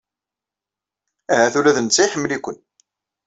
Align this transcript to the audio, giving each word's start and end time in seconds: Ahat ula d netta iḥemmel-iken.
Ahat 1.31 1.53
ula 1.59 1.75
d 1.75 1.77
netta 1.81 2.01
iḥemmel-iken. 2.05 2.57